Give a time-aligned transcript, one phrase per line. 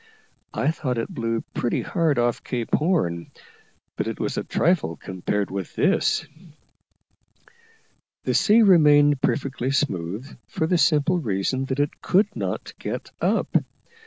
[0.55, 3.29] I thought it blew pretty hard off Cape Horn,
[3.95, 6.25] but it was a trifle compared with this.
[8.23, 13.55] The sea remained perfectly smooth, for the simple reason that it could not get up.